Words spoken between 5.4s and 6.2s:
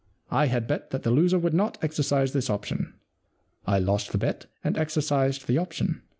the option.